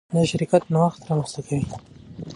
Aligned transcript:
دا 0.13 0.21
شرکت 0.31 0.63
نوښت 0.73 0.99
رامنځته 1.09 1.41
کوي. 1.47 1.65